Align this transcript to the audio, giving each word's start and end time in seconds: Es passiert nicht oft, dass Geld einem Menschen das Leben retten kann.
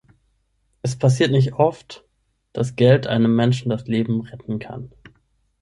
Es 0.81 0.95
passiert 0.95 1.29
nicht 1.29 1.53
oft, 1.53 2.03
dass 2.53 2.75
Geld 2.75 3.05
einem 3.05 3.35
Menschen 3.35 3.69
das 3.69 3.85
Leben 3.85 4.21
retten 4.21 4.57
kann. 4.57 4.89